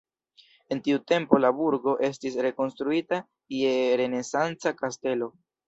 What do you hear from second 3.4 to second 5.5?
je renesanca kastelo.